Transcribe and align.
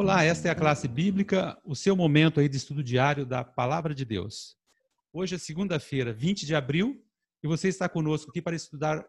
Olá, 0.00 0.22
esta 0.22 0.46
é 0.46 0.50
a 0.52 0.54
classe 0.54 0.86
bíblica, 0.86 1.60
o 1.64 1.74
seu 1.74 1.96
momento 1.96 2.38
aí 2.38 2.48
de 2.48 2.56
estudo 2.56 2.84
diário 2.84 3.26
da 3.26 3.42
Palavra 3.42 3.92
de 3.92 4.04
Deus. 4.04 4.56
Hoje 5.12 5.34
é 5.34 5.38
segunda-feira, 5.38 6.12
20 6.12 6.46
de 6.46 6.54
abril, 6.54 7.04
e 7.42 7.48
você 7.48 7.66
está 7.66 7.88
conosco 7.88 8.30
aqui 8.30 8.40
para 8.40 8.54
estudar 8.54 9.04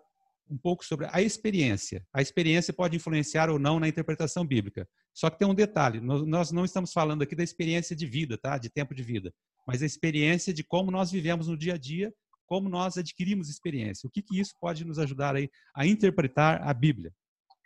um 0.49 0.58
pouco 0.58 0.83
sobre 0.83 1.08
a 1.12 1.22
experiência. 1.22 2.04
A 2.12 2.24
experiência 2.24 2.74
pode 2.74 2.96
influenciar 2.96 3.52
ou 3.52 3.60
não 3.60 3.79
na 3.79 3.88
interpretação 3.88 4.44
bíblica. 4.44 4.90
Só 5.13 5.29
que 5.29 5.38
tem 5.38 5.47
um 5.47 5.54
detalhe: 5.54 6.02
nós 6.02 6.52
não 6.52 6.65
estamos 6.65 6.92
falando 6.92 7.21
aqui 7.21 7.35
da 7.35 7.44
experiência 7.44 7.96
de 7.96 8.08
vida, 8.08 8.35
tá? 8.35 8.58
De 8.58 8.67
tempo 8.67 8.96
de 8.96 9.03
vida, 9.03 9.31
mas 9.67 9.83
a 9.83 9.85
experiência 9.85 10.51
de 10.51 10.63
como 10.63 10.90
nós 10.90 11.12
vivemos 11.12 11.47
no 11.47 11.56
dia 11.56 11.76
a 11.76 11.78
dia, 11.78 12.12
como 12.47 12.67
nós 12.67 12.97
adquirimos 12.97 13.47
experiência. 13.47 14.08
O 14.08 14.10
que, 14.10 14.24
que 14.24 14.40
isso 14.40 14.56
pode 14.60 14.83
nos 14.83 14.97
ajudar 14.97 15.35
aí 15.35 15.51
a 15.76 15.85
interpretar 15.85 16.67
a 16.67 16.73
Bíblia? 16.73 17.13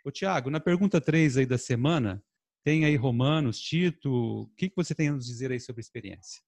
Ô, 0.04 0.10
Tiago, 0.10 0.50
na 0.50 0.60
pergunta 0.60 1.00
3 1.00 1.38
aí 1.38 1.46
da 1.46 1.56
semana, 1.56 2.22
tem 2.64 2.86
aí 2.86 2.96
Romanos, 2.96 3.60
Tito, 3.60 4.10
o 4.10 4.46
que, 4.56 4.70
que 4.70 4.76
você 4.76 4.94
tem 4.94 5.08
a 5.08 5.12
nos 5.12 5.26
dizer 5.26 5.52
aí 5.52 5.60
sobre 5.60 5.80
experiência? 5.80 6.42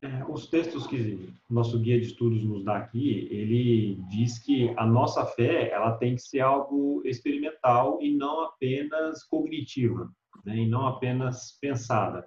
É, 0.00 0.24
os 0.28 0.46
textos 0.46 0.86
que 0.86 1.34
nosso 1.50 1.78
guia 1.80 1.98
de 1.98 2.06
estudos 2.06 2.44
nos 2.44 2.62
dá 2.62 2.76
aqui, 2.76 3.26
ele 3.30 3.96
diz 4.10 4.38
que 4.38 4.72
a 4.76 4.86
nossa 4.86 5.26
fé 5.26 5.70
ela 5.70 5.96
tem 5.96 6.14
que 6.14 6.22
ser 6.22 6.40
algo 6.40 7.02
experimental 7.04 7.98
e 8.00 8.14
não 8.14 8.42
apenas 8.42 9.24
cognitiva, 9.24 10.08
né? 10.44 10.58
e 10.58 10.68
não 10.68 10.86
apenas 10.86 11.58
pensada. 11.60 12.26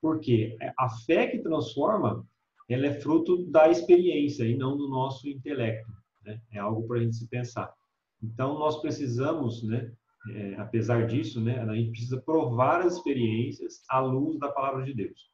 Porque 0.00 0.56
a 0.76 0.90
fé 1.06 1.28
que 1.28 1.38
transforma, 1.38 2.26
ela 2.68 2.86
é 2.86 3.00
fruto 3.00 3.46
da 3.46 3.70
experiência 3.70 4.44
e 4.44 4.56
não 4.56 4.76
do 4.76 4.88
nosso 4.88 5.28
intelecto. 5.28 5.90
Né? 6.24 6.40
É 6.52 6.58
algo 6.58 6.86
para 6.86 6.98
a 6.98 7.02
gente 7.02 7.16
se 7.16 7.28
pensar. 7.28 7.72
Então, 8.20 8.58
nós 8.58 8.80
precisamos, 8.80 9.62
né, 9.62 9.92
é, 10.30 10.54
apesar 10.54 11.06
disso, 11.06 11.40
né, 11.40 11.60
a 11.60 11.74
gente 11.74 11.90
precisa 11.90 12.20
provar 12.20 12.82
as 12.82 12.96
experiências 12.96 13.82
à 13.88 14.00
luz 14.00 14.38
da 14.38 14.50
palavra 14.50 14.84
de 14.84 14.94
Deus. 14.94 15.30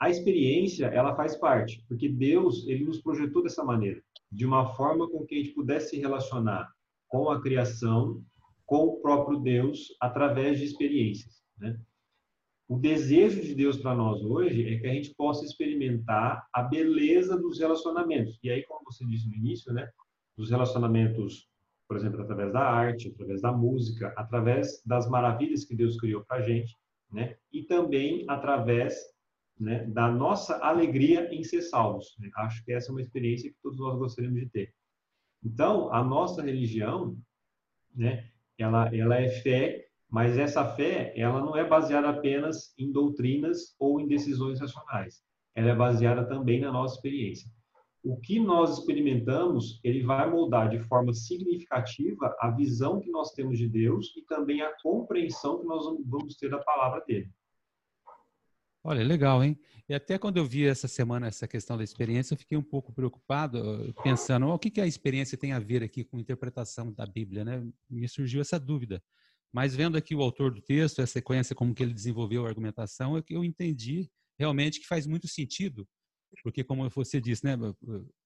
A 0.00 0.10
experiência, 0.10 0.86
ela 0.86 1.14
faz 1.14 1.36
parte, 1.36 1.84
porque 1.86 2.08
Deus, 2.08 2.66
ele 2.66 2.84
nos 2.84 3.00
projetou 3.00 3.42
dessa 3.42 3.62
maneira, 3.62 4.02
de 4.30 4.44
uma 4.44 4.74
forma 4.74 5.08
com 5.08 5.24
que 5.24 5.34
a 5.34 5.38
gente 5.38 5.54
pudesse 5.54 5.90
se 5.90 6.00
relacionar 6.00 6.72
com 7.06 7.30
a 7.30 7.40
criação, 7.40 8.24
com 8.66 8.86
o 8.86 9.00
próprio 9.00 9.38
Deus, 9.38 9.94
através 10.00 10.58
de 10.58 10.64
experiências, 10.64 11.42
né? 11.58 11.78
O 12.68 12.78
desejo 12.78 13.42
de 13.42 13.54
Deus 13.54 13.76
para 13.76 13.94
nós 13.94 14.22
hoje 14.22 14.66
é 14.66 14.78
que 14.78 14.86
a 14.86 14.94
gente 14.94 15.14
possa 15.14 15.44
experimentar 15.44 16.48
a 16.54 16.62
beleza 16.62 17.36
dos 17.36 17.58
relacionamentos. 17.58 18.38
E 18.42 18.50
aí, 18.50 18.62
como 18.62 18.80
você 18.84 19.04
disse 19.04 19.28
no 19.28 19.34
início, 19.34 19.70
né, 19.74 19.90
dos 20.38 20.50
relacionamentos 20.50 21.46
por 21.92 21.98
exemplo, 21.98 22.22
através 22.22 22.50
da 22.50 22.60
arte, 22.60 23.08
através 23.08 23.42
da 23.42 23.52
música, 23.52 24.14
através 24.16 24.82
das 24.86 25.06
maravilhas 25.10 25.66
que 25.66 25.76
Deus 25.76 26.00
criou 26.00 26.24
para 26.24 26.38
a 26.38 26.40
gente, 26.40 26.74
né? 27.12 27.36
E 27.52 27.64
também 27.64 28.24
através 28.28 28.96
né, 29.60 29.84
da 29.84 30.10
nossa 30.10 30.56
alegria 30.64 31.28
em 31.34 31.44
ser 31.44 31.60
salvos. 31.60 32.16
Né? 32.18 32.30
Acho 32.36 32.64
que 32.64 32.72
essa 32.72 32.90
é 32.90 32.92
uma 32.92 33.02
experiência 33.02 33.50
que 33.50 33.58
todos 33.62 33.78
nós 33.78 33.98
gostaríamos 33.98 34.40
de 34.40 34.48
ter. 34.48 34.72
Então, 35.44 35.92
a 35.92 36.02
nossa 36.02 36.40
religião, 36.40 37.14
né, 37.94 38.26
ela, 38.56 38.88
ela 38.96 39.16
é 39.20 39.28
fé, 39.28 39.84
mas 40.08 40.38
essa 40.38 40.64
fé, 40.64 41.12
ela 41.14 41.40
não 41.40 41.54
é 41.54 41.68
baseada 41.68 42.08
apenas 42.08 42.72
em 42.78 42.90
doutrinas 42.90 43.76
ou 43.78 44.00
em 44.00 44.08
decisões 44.08 44.60
racionais. 44.60 45.22
Ela 45.54 45.72
é 45.72 45.76
baseada 45.76 46.24
também 46.26 46.58
na 46.58 46.72
nossa 46.72 46.94
experiência 46.94 47.50
o 48.02 48.16
que 48.16 48.40
nós 48.40 48.78
experimentamos, 48.78 49.80
ele 49.84 50.02
vai 50.02 50.28
moldar 50.28 50.68
de 50.68 50.80
forma 50.80 51.14
significativa 51.14 52.34
a 52.40 52.50
visão 52.50 53.00
que 53.00 53.10
nós 53.10 53.32
temos 53.32 53.58
de 53.58 53.68
Deus 53.68 54.12
e 54.16 54.22
também 54.22 54.60
a 54.60 54.74
compreensão 54.82 55.60
que 55.60 55.66
nós 55.66 55.84
vamos 56.06 56.36
ter 56.36 56.50
da 56.50 56.58
palavra 56.58 57.04
dele. 57.06 57.30
Olha, 58.84 59.04
legal, 59.04 59.44
hein? 59.44 59.56
E 59.88 59.94
até 59.94 60.18
quando 60.18 60.38
eu 60.38 60.44
vi 60.44 60.66
essa 60.66 60.88
semana 60.88 61.28
essa 61.28 61.46
questão 61.46 61.76
da 61.76 61.84
experiência, 61.84 62.34
eu 62.34 62.38
fiquei 62.38 62.58
um 62.58 62.62
pouco 62.62 62.92
preocupado, 62.92 63.94
pensando, 64.02 64.48
oh, 64.48 64.54
o 64.54 64.58
que, 64.58 64.70
que 64.70 64.80
a 64.80 64.86
experiência 64.86 65.38
tem 65.38 65.52
a 65.52 65.60
ver 65.60 65.84
aqui 65.84 66.02
com 66.02 66.16
a 66.16 66.20
interpretação 66.20 66.92
da 66.92 67.06
Bíblia, 67.06 67.44
né? 67.44 67.64
Me 67.88 68.08
surgiu 68.08 68.40
essa 68.40 68.58
dúvida. 68.58 69.00
Mas 69.52 69.76
vendo 69.76 69.96
aqui 69.96 70.14
o 70.14 70.22
autor 70.22 70.52
do 70.52 70.60
texto, 70.60 71.00
a 71.00 71.06
sequência 71.06 71.54
como 71.54 71.74
que 71.74 71.82
ele 71.82 71.92
desenvolveu 71.92 72.44
a 72.44 72.48
argumentação, 72.48 73.16
é 73.16 73.22
eu 73.28 73.44
entendi 73.44 74.10
realmente 74.36 74.80
que 74.80 74.86
faz 74.88 75.06
muito 75.06 75.28
sentido 75.28 75.86
porque 76.42 76.64
como 76.64 76.88
você 76.88 77.20
disse, 77.20 77.44
né, 77.44 77.56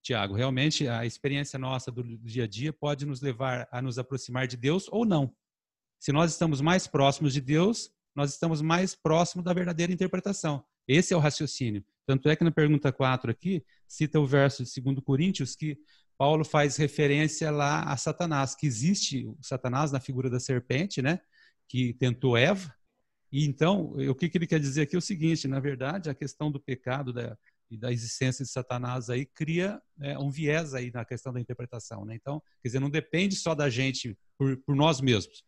Tiago, 0.02 0.34
realmente 0.34 0.86
a 0.88 1.04
experiência 1.04 1.58
nossa 1.58 1.90
do 1.90 2.02
dia 2.18 2.44
a 2.44 2.46
dia 2.46 2.72
pode 2.72 3.04
nos 3.04 3.20
levar 3.20 3.68
a 3.70 3.82
nos 3.82 3.98
aproximar 3.98 4.46
de 4.46 4.56
Deus 4.56 4.86
ou 4.90 5.04
não. 5.04 5.34
Se 5.98 6.12
nós 6.12 6.30
estamos 6.30 6.60
mais 6.60 6.86
próximos 6.86 7.32
de 7.32 7.40
Deus, 7.40 7.90
nós 8.14 8.32
estamos 8.32 8.62
mais 8.62 8.94
próximos 8.94 9.44
da 9.44 9.52
verdadeira 9.52 9.92
interpretação. 9.92 10.64
Esse 10.86 11.12
é 11.12 11.16
o 11.16 11.20
raciocínio. 11.20 11.84
Tanto 12.06 12.28
é 12.28 12.36
que 12.36 12.44
na 12.44 12.52
pergunta 12.52 12.92
4 12.92 13.30
aqui, 13.30 13.64
cita 13.88 14.20
o 14.20 14.26
verso 14.26 14.64
de 14.64 14.80
2 14.80 15.00
Coríntios 15.00 15.56
que 15.56 15.76
Paulo 16.16 16.44
faz 16.44 16.76
referência 16.76 17.50
lá 17.50 17.82
a 17.82 17.96
Satanás, 17.96 18.54
que 18.54 18.66
existe 18.66 19.26
o 19.26 19.36
Satanás 19.42 19.92
na 19.92 20.00
figura 20.00 20.30
da 20.30 20.40
serpente, 20.40 21.02
né, 21.02 21.20
que 21.68 21.92
tentou 21.94 22.36
Eva. 22.36 22.72
E 23.30 23.44
então, 23.44 23.92
o 23.92 24.14
que, 24.14 24.28
que 24.28 24.38
ele 24.38 24.46
quer 24.46 24.60
dizer 24.60 24.82
aqui 24.82 24.94
é 24.94 24.98
o 24.98 25.02
seguinte, 25.02 25.48
na 25.48 25.60
verdade, 25.60 26.08
a 26.08 26.14
questão 26.14 26.50
do 26.50 26.60
pecado, 26.60 27.12
da, 27.12 27.36
e 27.70 27.76
da 27.76 27.92
existência 27.92 28.44
de 28.44 28.50
Satanás 28.50 29.10
aí 29.10 29.26
cria 29.26 29.80
né, 29.96 30.18
um 30.18 30.30
viés 30.30 30.74
aí 30.74 30.90
na 30.92 31.04
questão 31.04 31.32
da 31.32 31.40
interpretação, 31.40 32.04
né? 32.04 32.14
Então, 32.14 32.40
quer 32.62 32.68
dizer, 32.68 32.80
não 32.80 32.90
depende 32.90 33.36
só 33.36 33.54
da 33.54 33.68
gente 33.68 34.16
por, 34.38 34.56
por 34.58 34.76
nós 34.76 35.00
mesmos, 35.00 35.44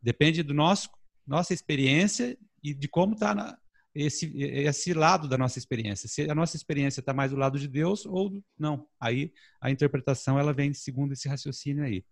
depende 0.00 0.42
do 0.42 0.54
nosso 0.54 0.88
nossa 1.26 1.52
experiência 1.52 2.38
e 2.64 2.72
de 2.72 2.88
como 2.88 3.12
está 3.12 3.58
esse 3.94 4.32
esse 4.36 4.94
lado 4.94 5.28
da 5.28 5.36
nossa 5.36 5.58
experiência. 5.58 6.08
Se 6.08 6.30
a 6.30 6.34
nossa 6.34 6.56
experiência 6.56 7.00
está 7.00 7.12
mais 7.12 7.30
do 7.30 7.36
lado 7.36 7.58
de 7.58 7.68
Deus 7.68 8.06
ou 8.06 8.42
não, 8.58 8.86
aí 8.98 9.32
a 9.60 9.70
interpretação 9.70 10.38
ela 10.38 10.54
vem 10.54 10.72
segundo 10.72 11.12
esse 11.12 11.28
raciocínio 11.28 11.84
aí. 11.84 12.02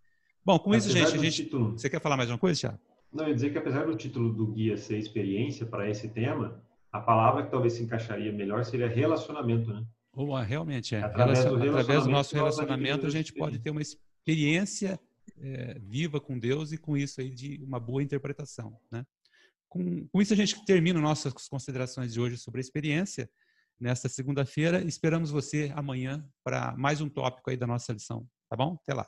Bom, 0.45 0.59
com 0.59 0.71
apesar 0.71 0.89
isso, 0.89 0.97
gente, 0.97 1.19
gente. 1.19 1.45
Título... 1.45 1.73
Você 1.73 1.89
quer 1.89 2.01
falar 2.01 2.17
mais 2.17 2.29
uma 2.31 2.39
coisa, 2.39 2.61
Thiago? 2.61 2.79
Não, 3.13 3.25
eu 3.25 3.29
ia 3.31 3.35
dizer 3.35 3.51
que 3.51 3.59
apesar 3.59 3.87
do 3.87 3.97
título 3.97 4.33
do 4.33 4.47
guia 4.49 4.77
ser 4.77 4.99
experiência 4.99 5.65
para 5.65 5.89
esse 5.89 6.09
tema, 6.09 6.63
a 6.97 7.01
palavra 7.01 7.45
que 7.45 7.51
talvez 7.51 7.75
se 7.75 7.83
encaixaria 7.83 8.33
melhor 8.33 8.65
seria 8.65 8.89
relacionamento, 8.89 9.73
né? 9.73 9.85
Ou, 10.13 10.35
realmente, 10.41 10.95
é. 10.95 11.03
Através, 11.03 11.45
do, 11.45 11.57
através 11.57 12.05
do 12.05 12.11
nosso 12.11 12.35
relacionamento, 12.35 13.07
a 13.07 13.11
gente 13.11 13.35
pode 13.35 13.59
ter 13.59 13.71
uma 13.71 13.83
experiência 13.83 14.99
é, 15.39 15.79
viva 15.79 16.19
com 16.19 16.39
Deus 16.39 16.73
e 16.73 16.79
com 16.79 16.97
isso 16.97 17.21
aí 17.21 17.31
de 17.31 17.63
uma 17.63 17.79
boa 17.79 18.03
interpretação, 18.03 18.79
né? 18.91 19.05
Com, 19.69 20.07
com 20.09 20.23
isso 20.23 20.33
a 20.33 20.37
gente 20.37 20.65
termina 20.65 21.01
nossas 21.01 21.33
considerações 21.49 22.15
de 22.15 22.21
hoje 22.21 22.39
sobre 22.39 22.61
a 22.61 22.63
experiência 22.63 23.29
nesta 23.79 24.09
segunda-feira. 24.09 24.83
Esperamos 24.83 25.31
você 25.31 25.71
amanhã 25.75 26.27
para 26.43 26.75
mais 26.79 27.01
um 27.01 27.09
tópico 27.09 27.51
aí 27.51 27.57
da 27.57 27.67
nossa 27.67 27.93
lição, 27.93 28.27
tá 28.49 28.57
bom? 28.57 28.79
Até 28.83 28.95
lá. 28.95 29.07